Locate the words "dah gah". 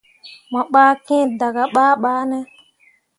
1.39-1.69